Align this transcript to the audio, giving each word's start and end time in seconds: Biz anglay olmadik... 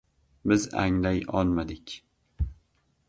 Biz 0.45 0.65
anglay 0.83 1.23
olmadik... 1.27 2.03